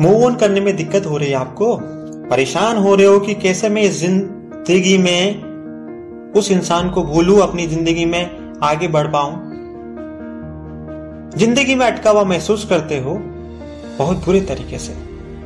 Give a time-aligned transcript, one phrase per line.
[0.00, 1.76] Move on करने में दिक्कत हो रही है आपको?
[2.30, 7.66] परेशान हो रहे हो कि कैसे मैं इस ज़िंदगी में उस इंसान को भूलू, अपनी
[7.66, 9.32] ज़िंदगी में आगे बढ़ पाऊँ?
[11.36, 13.14] ज़िंदगी में अटका हुआ महसूस करते हो,
[13.98, 14.94] बहुत बुरे तरीके से।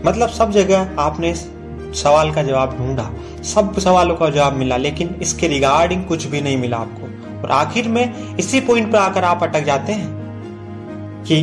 [0.07, 3.11] मतलब सब जगह आपने सवाल का जवाब ढूंढा,
[3.45, 7.07] सब सवालों का जवाब मिला, लेकिन इसके रिगार्डिंग कुछ भी नहीं मिला आपको।
[7.43, 11.43] और आखिर में इसी पॉइंट पर आकर आप अटक जाते हैं कि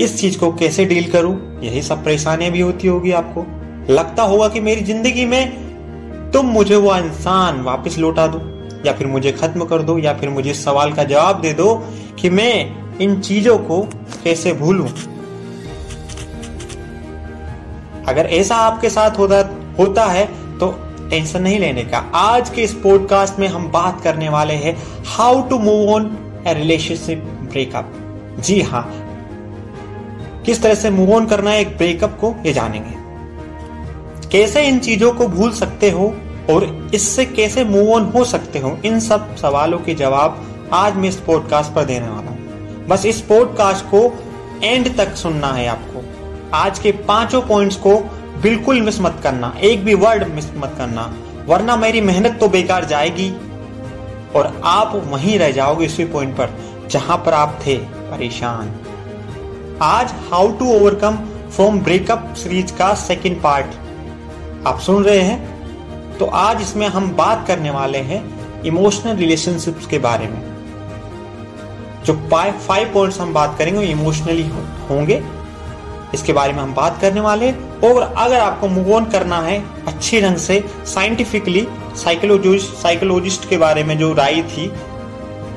[0.00, 1.60] इस चीज़ को कैसे डील करूँ?
[1.62, 3.44] यही सब परेशानियाँ भी होती होगी आपको।
[3.92, 8.40] लगता होगा कि मेरी ज़िंदगी में तुम मुझे वो इंसान वापस लौटा दो,
[8.86, 11.74] या फिर मुझे खत्म कर दो, या फिर मुझे इस सवाल का जवाब दे दो
[12.20, 13.80] कि मैं इन चीज़ों को
[14.24, 14.88] कैसे भूलूं।
[18.04, 19.40] अगर ऐसा आपके साथ होता
[19.78, 20.24] होता है
[20.58, 20.70] तो
[21.10, 24.76] टेंशन नहीं लेने का। आज के इस पॉडकास्ट में हम बात करने वाले हैं
[25.06, 27.92] how to move on a relationship breakup
[28.40, 28.82] जी हाँ
[30.48, 35.12] किस तरह से मूव ऑन करना है एक ब्रेकअप को, ये जानेंगे। कैसे इन चीज़ों
[35.12, 36.06] को भूल सकते हो
[36.50, 41.08] और इससे कैसे मूव ऑन हो सकते हो, इन सब सवालों के जवाब आज मैं
[41.08, 44.02] इस पॉडकास्ट पर देने वाला हूँ। बस इस पॉडकास्ट को
[44.64, 46.04] एंड तक सुनना है आपको।
[46.56, 47.98] आज के पाँचों पॉइंट्स को
[48.42, 51.12] बिल्कुल मिस मत करना, एक भी वर्ड मिस मत करना,
[51.46, 53.30] वरना मेरी मेहनत तो बेकार जाएगी
[54.34, 56.58] और आप वहीं रह जाओगे इसी पॉइंट पर,
[56.90, 57.76] जहाँ पर आप थे
[58.10, 58.78] परेशान।
[59.82, 61.16] आज how to overcome
[61.56, 66.16] from breakup series का सेकंड पार्ट आप सुन रहे हैं?
[66.18, 70.40] तो आज इसमें हम बात करने वाले हैं इमोशनल रिलेशनशिप्स के बारे में।
[72.04, 72.14] जो
[72.58, 74.46] फाइव पॉइंट्स हम बात करेंगे इमोशनली
[74.90, 75.22] होंगे।
[76.14, 77.52] इसके बारे में हम बात करने वाले
[77.84, 83.84] और अगर आपको मूव ऑन करना है अच्छे ढंग से साइंटिफिकली साइकोलॉजिस्ट साइकोलॉजिस्ट के बारे
[83.84, 84.70] में जो राय थी,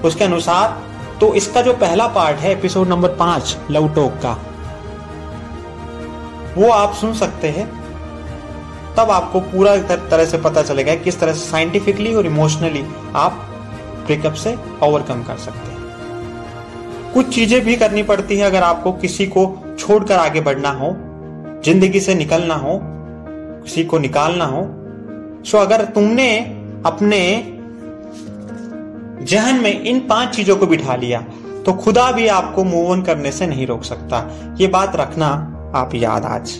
[0.05, 0.91] उसके अनुसार
[1.22, 4.31] तो इसका जो पहला पार्ट है एपिसोड नंबर पाँच लव टॉक का,
[6.58, 7.66] वो आप सुन सकते हैं।
[8.97, 12.83] तब आपको पूरा तरह से पता चलेगा किस तरह से साइंटिफिकली और इमोशनली
[13.15, 13.48] आप
[14.05, 19.27] ब्रेकअप से ओवरकम कर सकते हैं। कुछ चीज़ें भी करनी पड़ती है अगर आपको किसी
[19.27, 19.45] को
[19.80, 20.92] छोड़कर आगे बढ़ना हो,
[21.65, 22.80] ज़िंदगी से निकलना हो,
[23.64, 24.64] किसी को निकालना हो।
[25.45, 26.38] सो अगर तुमने
[26.86, 27.21] अपने
[29.21, 31.20] जहन में इन पाँच चीज़ों को बिठा लिया
[31.65, 34.20] तो खुदा भी आपको मूव ऑन करने से नहीं रोक सकता।
[34.59, 35.27] ये बात रखना
[35.76, 36.54] आप याद आज।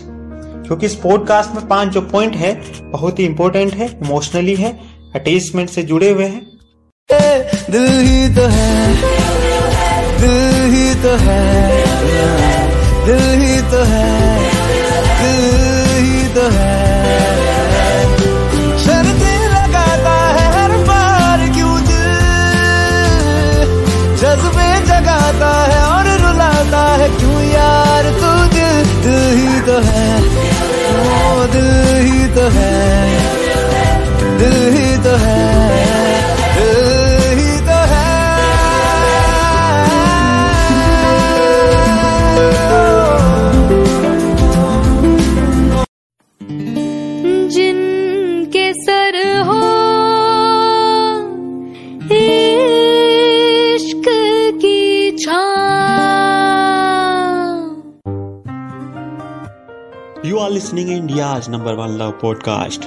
[0.66, 4.72] क्योंकि इस पॉडकास्ट में पाँच जो पॉइंट है, बहुत ही इंपॉर्टेंट है इमोशनली है
[5.14, 6.46] अटैचमेंट से जुड़े हुए हैं।
[7.70, 8.94] दिल ही तो है,
[10.20, 11.40] दिल ही तो है,
[13.06, 14.10] दिल ही तो है,
[15.22, 16.81] दिल ही तो है।
[61.62, 62.84] Number one love podcast,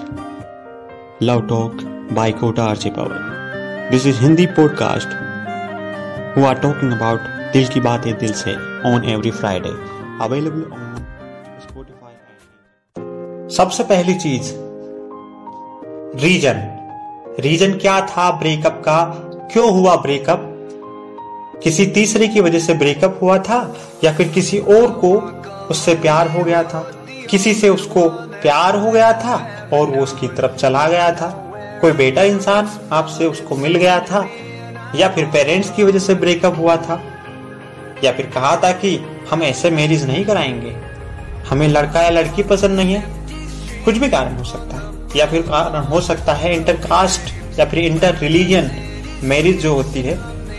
[1.24, 1.72] love talk
[2.12, 5.08] by Kota RJ Pawan this is Hindi podcast.
[6.38, 7.20] We are talking about
[7.54, 8.52] दिल की बातें दिल से
[8.90, 9.70] on every Friday
[10.22, 11.06] available on
[11.62, 14.52] Spotify सबसे पहली चीज़
[16.26, 16.62] रीजन
[17.40, 19.06] रीजन क्या था ब्रेकअप का?
[19.52, 20.52] क्यों हुआ ब्रेकअप
[21.64, 25.16] किसी तीसरे की वजह से ब्रेकअप हुआ था या फिर किसी और को
[25.72, 26.92] उससे प्यार हो गया था?
[27.30, 29.36] किसी से उसको प्यार हो गया था
[29.74, 31.28] और वो उसकी तरफ़ चला गया था।
[31.82, 34.30] कोई बेटा इंसान आपसे उसको मिल गया था
[34.96, 37.02] या फिर पेरेंट्स की वजह से ब्रेकअप हुआ था
[38.04, 40.76] या फिर कहा था कि हम ऐसे मैरिज नहीं कराएँगे।
[41.50, 43.04] हमें लड़का या लड़की पसंद नहीं है।
[43.86, 47.66] कुछ भी कारण हो सकता है। या फिर कारण हो सकता है इंटर कास्ट या
[47.66, 48.72] फिर इंटर रिलीजन
[49.24, 50.16] मैरिज जो होती है,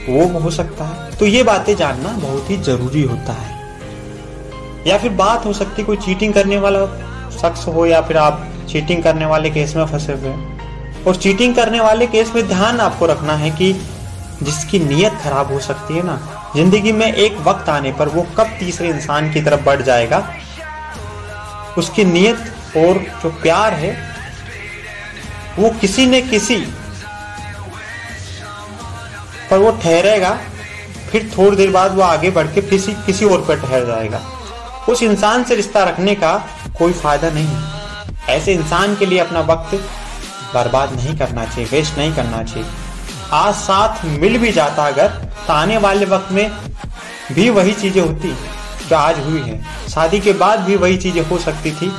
[0.09, 3.79] वो हो सकता है। तो ये बातें जानना बहुत ही ज़रूरी होता है।
[4.87, 8.47] या फिर बात हो सकती है कोई चीटिंग करने वाला शख्स हो या फिर आप
[8.71, 10.35] चीटिंग करने वाले केस में फंसे हुए
[11.07, 13.73] और चीटिंग करने वाले केस में ध्यान आपको रखना है कि
[14.43, 16.19] जिसकी नीयत खराब हो सकती है ना,
[16.57, 20.19] ज़िंदगी में एक वक्त आने पर वो कब तीसरे इंसान की तरफ़ बढ़ जाएगा।
[21.79, 23.97] उसकी नीयत और जो प्यार है,
[25.59, 26.57] वो किसी ने किसी
[29.51, 30.39] पर वो ठहरेगा,
[31.11, 34.21] फिर थोड़ी देर बाद वो आगे बढ़ के किसी किसी और पर ठहर जाएगा।
[34.89, 36.37] उस इंसान से रिश्ता रखने का
[36.79, 39.75] कोई फ़ायदा नहीं ऐसे इंसान के लिए अपना वक्त
[40.55, 42.67] बर्बाद नहीं करना चाहिए वेस्ट नहीं करना चाहिए।
[43.33, 45.09] आज साथ मिल भी जाता अगर
[45.47, 46.51] तो आने वाले वक्त में
[47.33, 48.35] भी वही चीज़ें होती
[48.89, 51.91] जो आज हुई है। शादी के बाद भी वही चीज़ें हो सकती थी।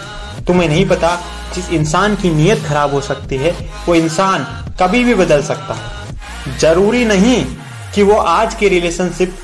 [0.48, 1.16] तुम्हें नहीं पता
[1.56, 3.52] जिस इंसान की नीयत खराब हो सकती है,
[3.88, 4.44] वो इंसान
[4.80, 7.44] कभी भी बदल सकता है। ज़रूरी नहीं
[7.96, 9.36] कि वो आज के रिलेशनशिप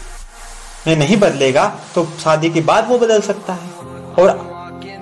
[0.87, 1.65] में नहीं बदलेगा
[1.95, 3.69] तो शादी के बाद वो बदल सकता है।
[4.19, 4.29] और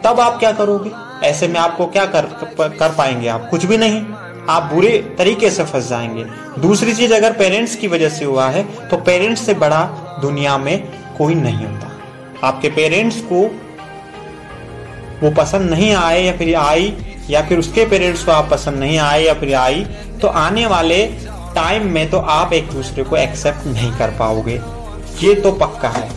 [0.03, 0.91] तब आप क्या करोगे?
[1.27, 2.25] ऐसे में आपको क्या कर
[2.57, 3.47] कर पाएँगे आप?
[3.51, 4.01] कुछ भी नहीं।
[4.49, 6.23] आप बुरे तरीके से फंस जाएँगे।
[6.61, 9.83] दूसरी चीज़ अगर पेरेंट्स की वजह से हुआ है तो पेरेंट्स से बड़ा
[10.21, 10.77] दुनिया में
[11.17, 13.41] कोई नहीं होता। आपके पेरेंट्स को
[15.21, 16.93] वो पसंद नहीं आए या फिर आई,
[17.29, 19.85] या फिर उसके पेरेंट्स को आप पसंद नहीं आए या फिर आई
[20.21, 21.05] तो आने वाले
[21.55, 24.59] टाइम में तो आप एक दूसरे को एक्सेप्ट नहीं कर पाओगे।
[25.19, 26.09] ये तो पक्का है।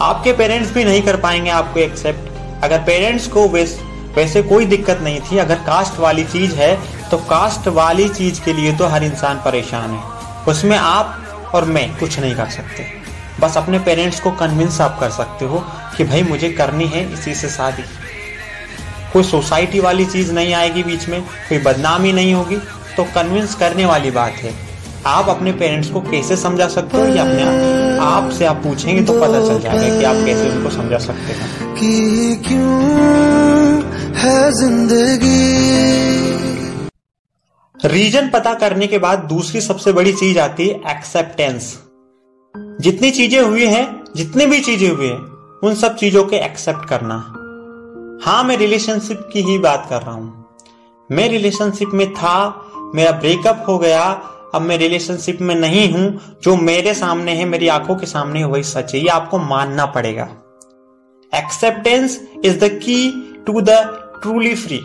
[0.00, 3.78] आपके पेरेंट्स भी नहीं कर पाएँगे आपको एक्सेप्ट अगर पेरेंट्स को वैस,
[4.16, 6.76] वैसे कोई दिक्कत नहीं थी अगर कास्ट वाली चीज़ है
[7.10, 10.02] तो कास्ट वाली चीज़ के लिए तो हर इंसान परेशान है।
[10.48, 12.86] उसमें आप और मैं कुछ नहीं कर सकते।
[13.40, 15.64] बस अपने पेरेंट्स को कन्विंस आप कर सकते हो
[15.96, 17.82] कि भाई मुझे करनी है इसी से शादी।
[19.12, 22.56] कोई सोसाइटी वाली चीज़ नहीं आएगी बीच में कोई बदनामी नहीं होगी।
[22.98, 24.52] तो कन्विंस करने वाली बात है।
[25.06, 27.42] आप अपने पेरेंट्स को कैसे समझा सकते हो या अपने
[27.98, 28.30] आप?
[28.30, 32.36] से आप पूछेंगे तो पता चल जाएगा कि आप कैसे उनको समझा सकते हैं। कि
[32.48, 33.82] क्यों
[34.14, 35.38] है ज़िंदगी?
[37.76, 41.76] रीजन पता करने के बाद दूसरी सबसे बड़ी चीज़ आती है एक्सेप्टेंस
[42.80, 47.14] जितनी चीज़ें हुई हैं जितनी भी चीज़ें हुई हैं उन सब चीज़ों के एक्सेप्ट करना।
[48.24, 50.44] हाँ मैं रिलेशनशिप की ही बात कर रहा हूँ।
[51.10, 52.34] मैं रिलेशनशिप में था
[52.94, 54.02] मेरा ब्रेकअप हो गया,
[54.54, 58.62] अब मैं रिलेशनशिप में नहीं हूँ, जो मेरे सामने है, मेरी आँखों के सामने वही
[58.62, 60.28] सच है। ये आपको मानना पड़ेगा।
[61.32, 63.10] Acceptance is the key
[63.46, 63.70] to the
[64.22, 64.80] truly free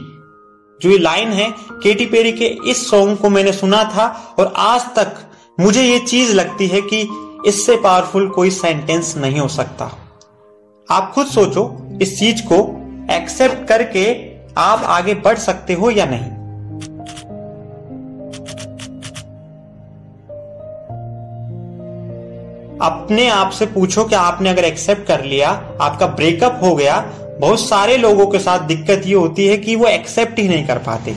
[0.81, 4.85] जो ये लाइन है केटी पेरी के इस सॉन्ग को मैंने सुना था, और आज
[4.95, 5.15] तक
[5.59, 7.01] मुझे ये चीज़ लगती है कि
[7.47, 9.85] इससे पावरफुल कोई सेंटेंस नहीं हो सकता।
[10.89, 11.65] आप खुद सोचो,
[12.01, 12.59] इस चीज़ को
[13.13, 14.05] एक्सेप्ट करके
[14.57, 16.42] आप आगे बढ़ सकते हो या नहीं।
[22.83, 25.49] अपने आप से पूछो कि आपने अगर एक्सेप्ट कर लिया,
[25.81, 29.85] आपका ब्रेकअप हो गया, बहुत सारे लोगों के साथ दिक्कत ये होती है कि वो
[29.85, 31.15] एक्सेप्ट ही नहीं कर पाते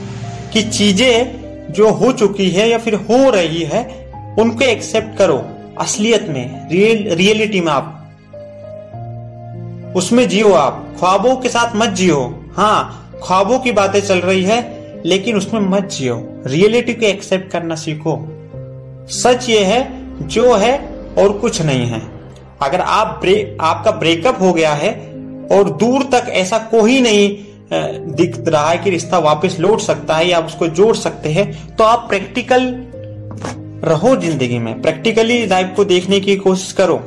[0.53, 5.45] कि चीज़ें जो हो चुकी है या फिर हो रही है, उनको एक्सेप्ट करो।
[5.79, 7.93] असलियत में रियल रियलिटी में आप।
[9.95, 14.77] उसमें जियो आप। ख्वाबों के साथ मत जियो। हाँ ख्वाबों की बातें चल रही है,
[15.05, 18.27] लेकिन उसमें मत जियो। रियलिटी को एक्सेप्ट करना सीखो।
[19.09, 22.01] सच ये है, जो है और कुछ नहीं है।
[22.61, 24.91] अगर आप ब्रेक आपका ब्रेकअप हो गया है
[25.51, 30.27] और दूर तक ऐसा कोई नहीं दिख रहा है कि रिश्ता वापस लौट सकता है
[30.29, 32.63] या आप उसको जोड़ सकते हैं तो आप प्रैक्टिकल
[33.83, 36.99] रहो ज़िंदगी में। प्रैक्टिकली लाइफ को देखने की कोशिश करो।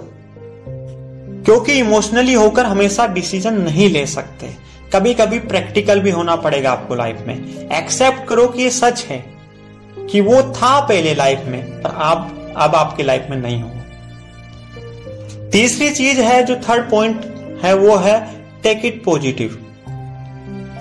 [1.45, 4.51] क्योंकि इमोशनली होकर हमेशा डिसीज़न नहीं ले सकते।
[4.93, 9.25] कभी कभी प्रैक्टिकल भी होना पड़ेगा आपको लाइफ में। एक्सेप्ट करो कि ये सच है,
[10.11, 13.71] कि वो था पहले लाइफ में, पर आप, अब आपकी लाइफ में नहीं हो।
[15.53, 17.25] तीसरी चीज़ है जो थर्ड पॉइंट
[17.63, 19.67] है, वो है टेक इट पॉजिटिव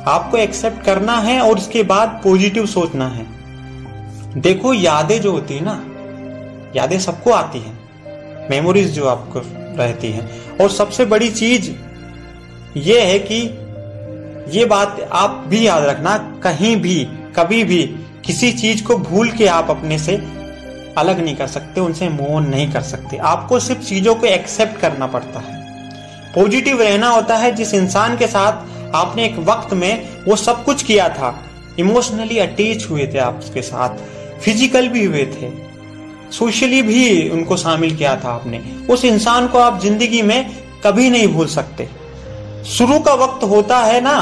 [0.07, 3.25] आपको एक्सेप्ट करना है और उसके बाद पॉजिटिव सोचना है।
[4.41, 5.85] देखो, यादें जो होती है ना,
[6.75, 7.79] यादें सबको आती हैं।
[8.49, 9.41] मेमोरीज जो आपको
[9.77, 11.71] रहती हैं। और सबसे बड़ी चीज़
[12.77, 13.35] ये है कि
[14.59, 19.47] ये बात आप भी याद रखना, कहीं भी, कभी भी किसी चीज़ को भूल के
[19.47, 20.38] आप अपने से
[20.97, 24.79] अलग नहीं कर सकते, उनसे मूव ऑन नहीं कर सकते। आपको सिर्फ़ चीज़ों को एक्सेप्ट
[24.81, 25.57] करना पड़ता है।
[26.35, 30.83] पॉजिटिव रहना होता है, जिस इंसान के साथ आपने एक वक्त में वो सब कुछ
[30.83, 31.33] किया था
[31.79, 33.97] इमोशनली अटैच हुए थे आप उसके साथ
[34.43, 35.51] फ़िज़िकल भी हुए थे
[36.31, 40.49] सोशली भी उनको शामिल किया था आपने। उस इंसान को आप ज़िंदगी में
[40.85, 41.87] कभी नहीं भूल सकते।
[42.67, 44.17] शुरू का वक्त होता है ना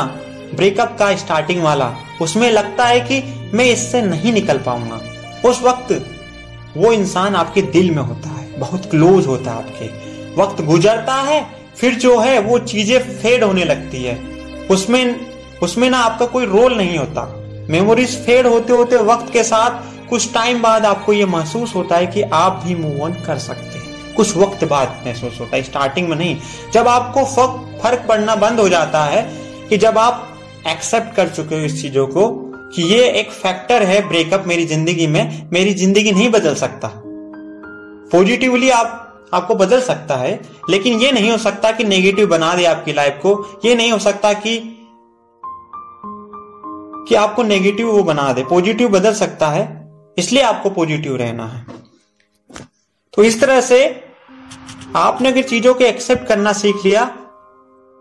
[0.54, 3.22] ब्रेकअप का स्टार्टिंग वाला, उसमें लगता है कि
[3.54, 5.00] मैं इससे नहीं निकल पाऊँगा।
[5.46, 5.92] उस वक्त
[6.78, 9.86] वो इंसान आपके दिल में होता है, बहुत क्लोज होता है आपके।
[10.36, 11.46] वक्त गुजरता है,
[11.78, 14.16] फिर जो है वो चीज़ें फेड होने लगती है।
[14.72, 15.26] उसमें
[15.64, 17.22] उसमें ना आपका कोई रोल नहीं होता।
[17.70, 22.08] मेमोरीज फेड होते होते वक्त के साथ कुछ टाइम बाद आपको ये महसूस होता है
[22.08, 26.08] कि आप भी मूव ऑन कर सकते हैं। कुछ वक्त बाद महसूस होता है स्टार्टिंग
[26.10, 26.38] में नहीं।
[26.74, 27.24] जब आपको
[27.82, 29.22] फ़र्क पड़ना बंद हो जाता है
[29.70, 30.28] कि जब आप
[30.68, 32.28] एक्सेप्ट कर चुके हो इस चीज़ों को
[32.74, 36.92] कि ये एक फैक्टर है ब्रेकअप मेरी ज़िंदगी में, मेरी ज़िंदगी नहीं बदल सकता।
[38.12, 42.66] पॉजिटिवली आप, आपको बदल सकता है, लेकिन ये नहीं हो सकता कि नेगेटिव बना दे
[42.66, 44.60] आपकी लाइफ को, ये नहीं हो सकता कि
[47.08, 49.66] कि आपको नेगेटिव वो बना दे। पॉजिटिव बदल सकता है,
[50.18, 51.66] इसलिए आपको पॉजिटिव रहना है।
[53.14, 53.80] तो इस तरह से
[54.96, 57.06] आपने अगर चीज़ों को एक्सेप्ट करना सीख लिया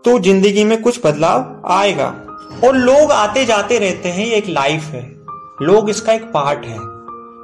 [0.03, 2.07] तो ज़िंदगी में कुछ बदलाव आएगा।
[2.63, 5.01] और लोग आते जाते रहते हैं ये एक लाइफ है।
[5.61, 6.77] लोग इसका एक पार्ट है।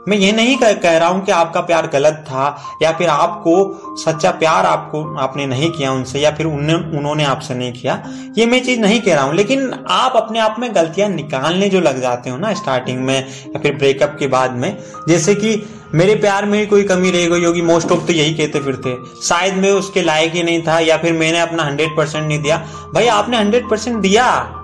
[0.08, 2.46] मैं ये नहीं कह, कह रहा हूँ कि आपका प्यार गलत था
[2.82, 7.55] या फिर आपको सच्चा प्यार आपको आपने नहीं किया उनसे या फिर उन्ने, उन्होंने आपसे
[7.55, 8.03] नहीं किया
[8.38, 11.79] ये मैं चीज़ नहीं कह रहा हूँ। लेकिन आप अपने आप में गलतियाँ निकालने जो
[11.79, 14.77] लग जाते हो ना स्टार्टिंग में या फिर ब्रेकअप के बाद में
[15.08, 15.55] जैसे कि
[15.93, 18.96] मेरे प्यार में ही कोई कमी रह गई होगी मोस्ट ऑफ़ तो यही कहते फिरते।
[19.24, 22.58] शायद मैं उसके लायक ही नहीं था या फिर मैंने अपना हंड्रेड परसेंट नहीं दिया।
[22.93, 24.60] भाई आपने हंड्रेड परसेंट दिया।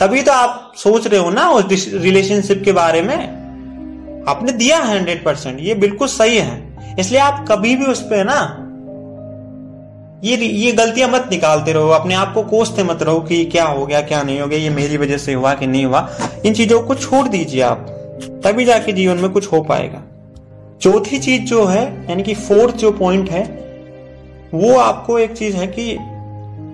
[0.00, 3.16] तभी तो आप सोच रहे हो ना उस रिलेशनशिप के बारे में।
[4.28, 8.62] आपने दिया हंड्रेड परसेंट ये बिल्कुल सही है। इसलिए आप कभी भी उस पर ना,
[10.24, 13.86] ये ये गलतियाँ मत निकालते रहो, अपने आप को कोसते मत रहो कि क्या हो
[13.86, 16.08] गया, क्या नहीं हो गया, ये मेरी वजह से हुआ कि नहीं हुआ।
[16.46, 17.86] इन चीज़ों को छोड़ दीजिए आप,
[18.44, 20.02] तभी जाके जीवन में कुछ हो पाएगा।
[20.82, 23.42] चौथी चीज़ जो है, यानी कि फोर्थ जो पॉइंट है,
[24.54, 25.96] वो आपको एक चीज़ है कि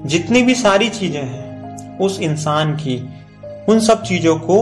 [0.09, 1.52] जितनी भी सारी चीज़ें हैं
[2.01, 3.11] उस इंसान की,
[3.69, 4.57] उन सब चीज़ों को,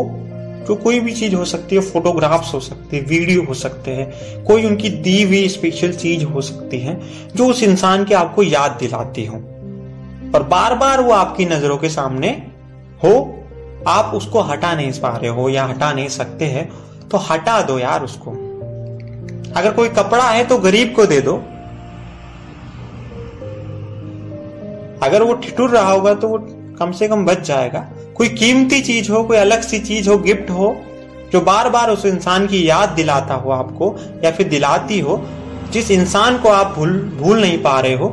[0.69, 4.45] जो कोई भी चीज़ हो सकती है फोटोग्राफ्स हो सकते हैं वीडियो हो सकते हैं,
[4.45, 7.01] कोई उनकी दी हुई स्पेशल चीज़ हो सकती है,
[7.37, 9.37] जो उस इंसान की आपको याद दिलाती हो।
[10.35, 12.29] और बार बार वो आपकी नज़रों के सामने
[13.05, 13.37] हो,
[13.87, 16.71] आप उसको हटा नहीं पा रहे हो या हटा नहीं सकते हैं
[17.09, 18.31] तो हटा दो यार उसको।
[19.57, 21.37] अगर कोई कपड़ा है तो गरीब को दे दो।
[25.03, 26.39] अगर वो ठिठुर रहा होगा तो वो
[26.81, 27.81] कम से कम बच जाएगा।
[28.15, 30.77] कोई कीमती चीज़ हो, कोई अलग सी चीज़ हो, गिफ्ट हो,
[31.33, 35.23] जो बार बार उस इंसान की याद दिलाता हो आपको, या फिर दिलाती हो,
[35.73, 38.09] जिस इंसान को आप भूल भूल नहीं पा रहे हो,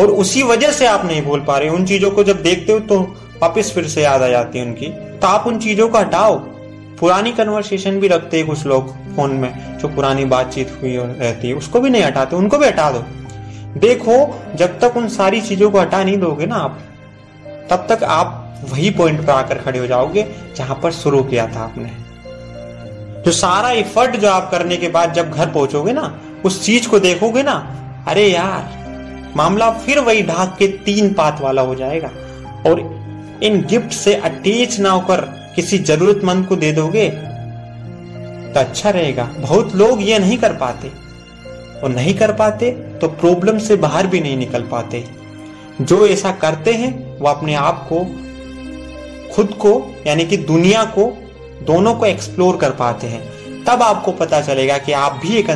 [0.00, 2.78] और उसी वजह से आप नहीं भूल पा रहे उन चीज़ों को जब देखते हो
[2.80, 3.00] तो
[3.42, 4.86] वापिस फिर से याद आ जाती है उनकी।
[5.18, 6.38] तो आप उन चीज़ों को हटाओ।
[7.00, 11.54] पुरानी कन्वर्सेशन भी रखते हैं कुछ लोग फ़ोन में, जो पुरानी बातचीत हुई रहती है।
[11.54, 13.04] उसको भी नहीं हटाते, उनको भी हटा दो।
[13.80, 14.16] देखो,
[14.54, 16.78] जब तक उन सारी चीज़ों को हटा नहीं दोगे ना आप
[17.70, 18.40] तब तक आप
[18.70, 21.90] वही पॉइंट पर आकर खड़े हो जाओगे जहाँ पर शुरू किया था आपने।
[23.22, 26.98] जो सारा इफर्ट जो आप करने के बाद जब घर पहुंचोगे ना, उस चीज़ को
[26.98, 27.54] देखोगे ना,
[28.08, 28.84] अरे यार,
[29.36, 32.10] मामला फिर वही ढाक के तीन पात वाला हो जाएगा।
[32.66, 32.80] और
[33.42, 35.20] इन गिफ्ट से अटैच ना होकर
[35.54, 40.92] किसी जरूरतमंद को दे दोगे तो अच्छा रहेगा। बहुत लोग ये नहीं कर पाते।
[41.82, 45.04] और नहीं कर पाते तो प्रॉब्लम से बाहर भी नहीं निकल पाते।
[45.80, 48.04] जो ऐसा करते हैं वो अपने आप को,
[49.34, 49.72] खुद को,
[50.06, 51.12] यानी कि दुनिया को,
[51.62, 55.50] दोनों को एक्सप्लोर कर पाते हैं। तब आपको पता चलेगा कि आप भी एक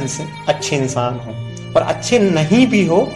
[0.49, 1.33] अच्छे इंसान हो।
[1.77, 3.09] और अच्छे नहीं भी हो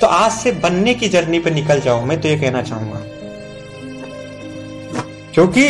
[0.00, 3.00] तो आज से बनने की जर्नी पर निकल जाओ, मैं तो ये कहना चाहूँगा।
[5.34, 5.64] क्योंकि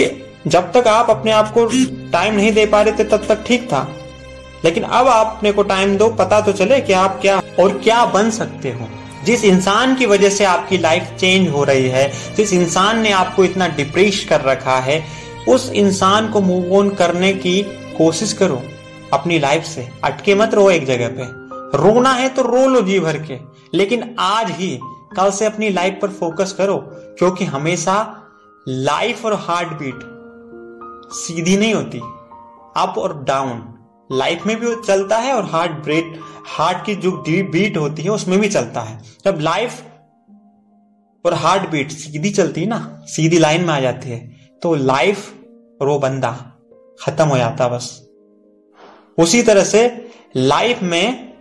[0.46, 1.64] जब तक आप अपने आप को
[2.12, 3.88] टाइम नहीं दे पा रहे थे, तब तक ठीक था।
[4.64, 8.04] लेकिन अब आप अपने को टाइम दो, पता तो चले कि आप क्या, और क्या
[8.06, 8.86] बन सकते हो।
[9.24, 13.44] जिस इंसान की वजह से आपकी लाइफ चेंज हो रही है, जिस इंसान ने आपको
[13.44, 15.04] इतना डिप्रेस कर रखा है,
[15.48, 17.62] उस इंसान को मूव ऑन करने की
[17.98, 18.62] कोशिश करो
[19.12, 21.40] अपनी लाइफ से। अटके मत रहो एक जगह पे।
[21.78, 23.38] रोना है तो रो लो जी भर के।
[23.74, 24.80] लेकिन आज ही,
[25.16, 26.76] कल से अपनी लाइफ पर फोकस करो,
[27.18, 28.22] क्योंकि हमेशा
[28.68, 30.00] लाइफ और हार्ट बीट
[31.12, 31.98] सीधी नहीं होती।
[32.76, 33.74] अप और डाउन
[34.12, 38.38] लाइफ में भी चलता है और हार्ट ब्रेट हार्ट की जो बीट होती है, उसमें
[38.40, 39.82] भी चलता है। जब लाइफ
[41.24, 44.18] और हार्ट बीट सीधी चलती है ना, सीधी लाइन में आ जाती है
[44.62, 45.32] तो लाइफ
[45.80, 46.30] और वो बंदा
[47.00, 48.06] खत्म हो जाता बस।
[49.18, 51.32] उसी तरह से लाइफ में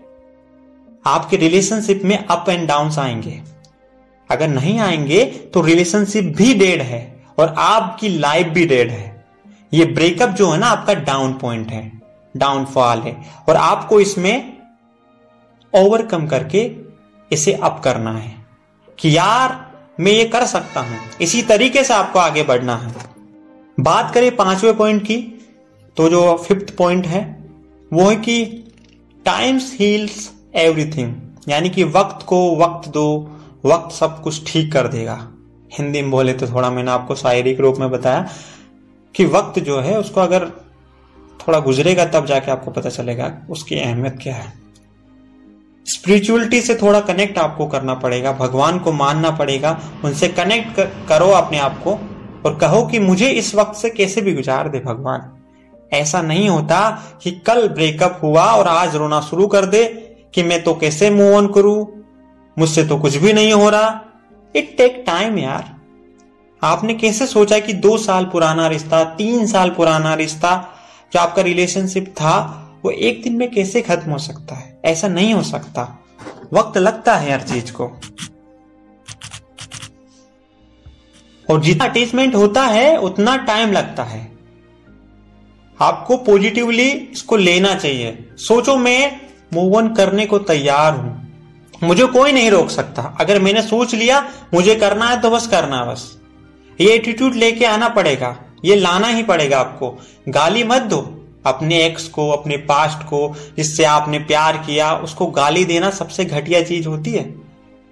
[1.06, 3.41] आपके रिलेशनशिप में अप एंड डाउन आएँगे।
[4.29, 9.25] अगर नहीं आएँगे तो रिलेशनशिप भी डेड है और आपकी लाइफ भी डेड है।
[9.74, 12.01] ये ब्रेकअप जो है ना, आपका डाउन पॉइंट है
[12.38, 13.15] डाउनफॉल है।
[13.50, 14.58] और आपको इसमें
[15.73, 16.69] ओवरकम करके
[17.31, 18.33] इसे अप करना है
[18.99, 19.57] कि यार,
[19.99, 22.93] मैं ये कर सकता हूँ। इसी तरीके से आपको आगे बढ़ना है।
[23.77, 25.17] बात करें पाँचवें पॉइंट की
[25.97, 27.21] तो जो फिफ्थ पॉइंट है,
[27.91, 28.45] वो है कि
[29.25, 31.15] टाइम्स हील्स एवरीथिंग
[31.49, 35.15] यानी कि वक्त को वक्त दो, वक्त सब कुछ ठीक कर देगा।
[35.71, 38.27] हिंदी में बोले तो थोड़ा मैंने आपको शायरी के रूप में बताया
[39.15, 40.45] कि वक्त जो है, उसको अगर
[41.39, 44.53] थोड़ा गुजरेगा तब जाके आपको पता चलेगा उसकी अहमियत क्या है।
[45.86, 51.57] स्पिरिचुअलिटी से थोड़ा कनेक्ट आपको करना पड़ेगा भगवान को मानना पड़ेगा उनसे कनेक्ट कर, अपने
[51.57, 51.93] आप को
[52.45, 55.31] और कहो कि मुझे इस वक्त से कैसे भी गुजार दे भगवान।
[55.93, 59.83] ऐसा नहीं होता कि कल ब्रेकअप हुआ और आज रोना शुरू कर दे
[60.33, 62.05] कि मैं तो कैसे मूव ऑन करूँ
[62.57, 64.01] मुझसे तो कुछ भी नहीं हो रहा।
[64.55, 65.75] इट टेक टाइम यार।
[66.63, 70.55] आपने कैसे सोचा कि दो साल पुराना रिश्ता तीन साल पुराना रिश्ता
[71.13, 72.38] जो आपका रिलेशनशिप था
[72.86, 74.68] वो एक दिन में कैसे खत्म हो सकता है?
[74.86, 76.05] ऐसा नहीं हो सकता।
[76.53, 78.00] वक्त लगता है हर चीज़ को।
[81.51, 84.31] और जितना अटैचमेंट होता है, उतना टाइम लगता है।
[85.81, 89.21] आपको पॉजिटिवली इसको लेना चाहिए। सोचो, मैं
[89.53, 91.29] मूव ऑन करने को तैयार हूँ।
[91.83, 95.86] मुझे कोई नहीं रोक सकता। अगर मैंने सोच लिया, मुझे करना है तो बस करना
[95.86, 96.19] बस।
[96.81, 99.98] ये एटीट्यूड लेके आना पड़ेगा। ये लाना ही पड़ेगा आपको।
[100.29, 105.65] गाली मत दो। अपने एक्स को, अपने पास्ट को, जिससे आपने प्यार किया, उसको गाली
[105.65, 107.36] देना सबसे घटिया चीज़ होती है।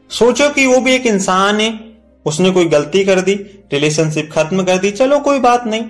[0.10, 1.80] सोचो कि वो भी एक इंसान है,
[2.25, 3.34] उसने कोई गलती कर दी
[3.74, 5.84] रिलेशनशिप खत्म कर दी, चलो कोई बात नहीं।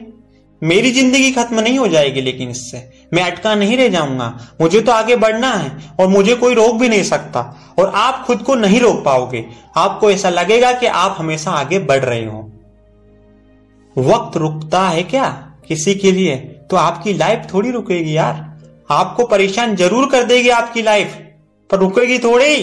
[0.64, 4.92] मेरी ज़िंदगी खत्म नहीं हो जाएगी लेकिन इससे। मैं अटका नहीं रह जाऊँगा। मुझे तो
[4.92, 8.80] आगे बढ़ना है और मुझे कोई रोक भी नहीं सकता। और आप खुद को नहीं
[8.80, 9.46] रोक पाओगे।
[9.76, 12.52] आपको ऐसा लगेगा कि आप हमेशा आगे बढ़ रहे हो।
[13.98, 16.57] वक्त रुकता है क्या किसी के लिए?
[16.70, 18.46] तो आपकी लाइफ थोड़ी रुकेगी यार।
[18.90, 21.16] आपको परेशान ज़रूर कर देगी आपकी लाइफ
[21.70, 22.56] पर रुकेगी थोड़ी।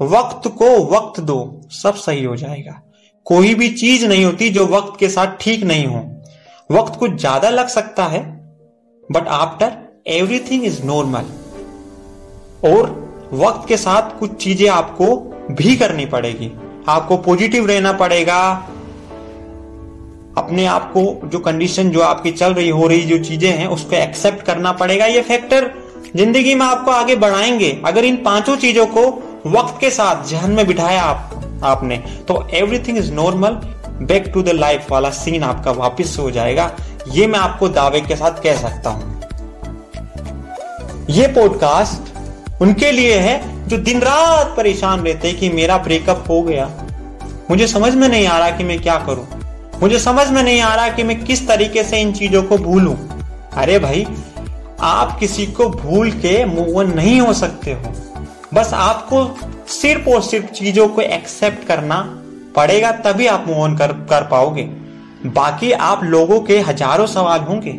[0.00, 2.80] वक्त को वक्त दो, सब सही हो जाएगा।
[3.26, 6.04] कोई भी चीज़ नहीं होती जो वक्त के साथ ठीक नहीं हो।
[6.70, 8.20] वक्त कुछ ज़्यादा लग सकता है
[9.08, 9.72] but after
[10.08, 11.24] everything is normal
[12.64, 12.90] और
[13.34, 15.16] वक्त के साथ कुछ चीज़ें आपको
[15.52, 16.50] भी करनी पड़ेगी।
[16.88, 18.38] आपको पॉजिटिव रहना पड़ेगा
[20.36, 23.96] अपने आप को जो कंडीशन जो आपकी चल रही, हो रही जो चीज़ें हैं, उसको
[23.96, 25.70] एक्सेप्ट करना पड़ेगा ये फैक्टर
[26.16, 29.06] ज़िंदगी में आपको आगे बढ़ाएँगे। अगर इन पाँचों चीज़ों को
[29.46, 31.96] वक्त के साथ जहन में बिठाया आप, आपने
[32.28, 33.58] तो everything is normal
[34.02, 36.70] back to the life वाला सीन आपका वापस हो जाएगा।
[37.08, 39.14] ये मैं आपको दावे के साथ कह सकता हूँ।
[41.10, 46.70] ये पॉडकास्ट उनके लिए है जो दिन रात परेशान रहते कि मेरा ब्रेकअप हो गया।
[47.50, 49.26] मुझे समझ में नहीं आ रहा कि मैं क्या करूँ।
[49.82, 52.94] मुझे समझ में नहीं आ रहा कि मैं किस तरीके से इन चीज़ों को भूलूं।
[53.52, 54.06] अरे भाई,
[54.80, 57.92] आप किसी को भूल के मूव नहीं हो सकते हो।
[58.54, 62.22] बस आपको सिर्फ़ और सिर्फ़ चीज़ों को एक्सेप्ट करना
[62.56, 64.62] पड़ेगा, तभी आप मूव ऑन कर कर पाओगे।
[65.26, 67.72] बाकी आप लोगों के हज़ारों सवाल होंगे।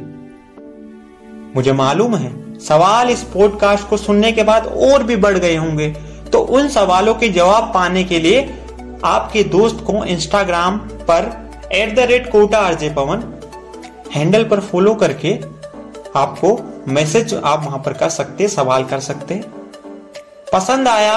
[1.55, 5.89] मुझे मालूम है, सवाल इस पॉडकास्ट को सुनने के बाद और भी बढ़ गए होंगे।
[6.31, 8.63] तो उन सवालों के जवाब पाने के लिए
[9.05, 13.23] आपके दोस्त को इंस्टाग्राम पर at the rate Kota RJ Pawan
[14.15, 15.33] handle पर फॉलो करके
[16.15, 19.35] आपको मैसेज आप वहाँ पर कर सकते, सवाल कर सकते।
[20.53, 21.13] पसंद आया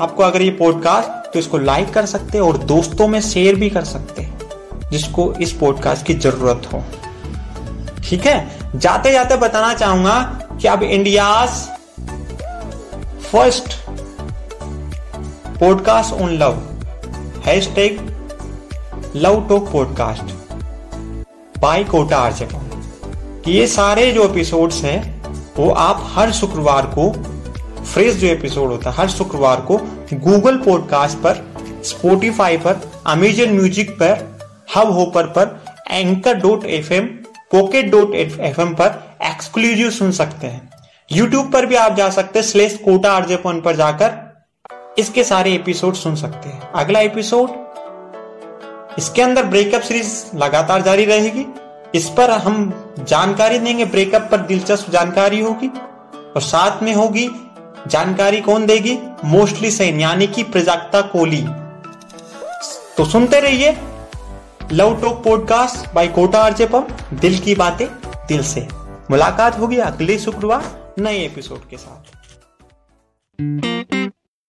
[0.00, 3.84] आपको अगर ये पॉडकास्ट तो इसको लाइक कर सकते और दोस्तों में शेयर भी कर
[3.84, 4.28] सकते,
[4.90, 6.84] जिसको इस पॉडकास्ट की ज़रूरत हो।
[8.04, 8.78] ठीक है?
[8.78, 10.20] जाते जाते बताना चाहूँगा
[10.62, 11.46] कि अब India
[13.32, 13.74] first
[15.60, 16.62] podcast on love
[17.76, 18.11] hashtag
[19.16, 20.22] love talk podcast
[21.60, 22.48] by Kota आर्जक
[23.48, 25.22] ये सारे जो एपिसोड्स हैं,
[25.56, 27.12] वो आप हर शुक्रवार को
[27.84, 29.76] फ्रेश जो एपिसोड होता है, हर शुक्रवार को
[30.14, 34.38] गूगल पॉडकास्ट पर स्पोटिफाई पर अमेजन म्यूज़िक पर
[34.76, 37.06] हब होपर पर anchor dot F M
[37.52, 40.70] pocket dot F M पर एक्सक्लूसिव सुन सकते हैं।
[41.12, 44.12] यूट्यूब पर भी आप जा सकते हैं स्लेस कोटा आरजेपन पर जाकर
[44.98, 47.61] इसके सारे एपिसोड सुन सकते हैं। अगला एपिसोड
[48.98, 51.46] इसके अंदर ब्रेकअप सीरीज़ लगातार जारी रहेगी।
[51.94, 55.68] इस पर हम जानकारी देंगे ब्रेकअप पर दिलचस्प जानकारी होगी।
[56.34, 57.28] और साथ में होगी,
[57.86, 58.98] जानकारी कौन देगी?
[59.24, 61.44] मोस्टली सेन यानी कि प्रजाक्ता कोहली।
[62.96, 63.76] तो सुनते रहिए
[64.72, 67.86] love talk podcast by Kota RJ Pawan दिल की बातें
[68.28, 68.68] दिल से।
[69.10, 72.12] मुलाकात होगी अगले शुक्रवार नए एपिसोड के साथ।